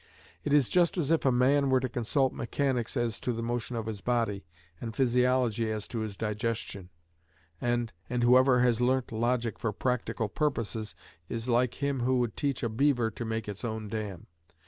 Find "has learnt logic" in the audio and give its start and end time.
8.61-9.59